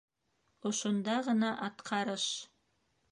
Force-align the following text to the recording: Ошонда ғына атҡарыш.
Ошонда 0.69 1.17
ғына 1.29 1.51
атҡарыш. 1.67 2.25